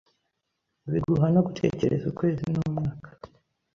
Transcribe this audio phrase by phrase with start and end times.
[0.91, 3.09] biguha no gutekereza ukwezi n’umwaka